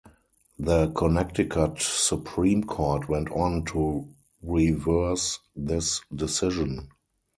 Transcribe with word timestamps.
The 0.57 0.87
Connecticut 0.93 1.75
Supreme 1.79 2.63
Court 2.63 3.07
went 3.07 3.29
on 3.29 3.65
to 3.65 4.09
reverse 4.41 5.37
this 5.55 6.01
decision. 6.11 6.89